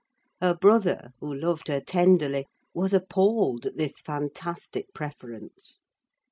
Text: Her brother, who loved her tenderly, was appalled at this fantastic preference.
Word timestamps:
Her 0.41 0.55
brother, 0.55 1.11
who 1.19 1.31
loved 1.31 1.67
her 1.67 1.79
tenderly, 1.79 2.47
was 2.73 2.91
appalled 2.91 3.67
at 3.67 3.77
this 3.77 3.99
fantastic 3.99 4.91
preference. 4.95 5.79